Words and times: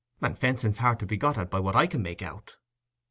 And 0.19 0.35
fencing's 0.35 0.79
hard 0.79 0.97
to 1.01 1.05
be 1.05 1.15
got 1.15 1.37
at, 1.37 1.51
by 1.51 1.59
what 1.59 1.75
I 1.75 1.85
can 1.85 2.01
make 2.01 2.23
out." 2.23 2.55